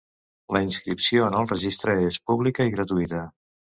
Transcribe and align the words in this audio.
La 0.55 0.61
inscripció 0.67 1.27
en 1.27 1.37
el 1.41 1.47
Registre 1.51 1.95
és 2.07 2.21
pública 2.31 2.69
i 2.71 2.77
gratuïta. 2.79 3.23